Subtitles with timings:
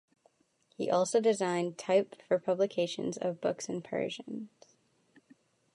[0.75, 4.49] He also designed type for publications of books in Persian.